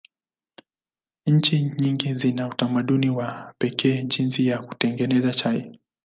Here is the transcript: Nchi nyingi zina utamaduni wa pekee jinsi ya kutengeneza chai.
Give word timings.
Nchi 1.27 1.61
nyingi 1.79 2.13
zina 2.13 2.49
utamaduni 2.49 3.09
wa 3.09 3.53
pekee 3.57 4.03
jinsi 4.03 4.47
ya 4.47 4.59
kutengeneza 4.61 5.33
chai. 5.33 5.79